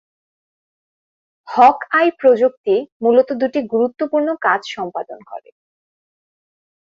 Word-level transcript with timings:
Hawk-Eye 1.47 2.07
প্রযুক্তি 2.19 2.75
মুলত 3.01 3.29
দুটি 3.41 3.59
গুরুত্বপূর্ণ 3.73 4.27
কাজ 4.45 4.61
সম্পাদন 4.75 5.19
করে। 5.27 5.49